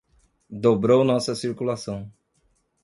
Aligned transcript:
Dobrou 0.63 1.03
nossa 1.03 1.35
circulação. 1.35 2.11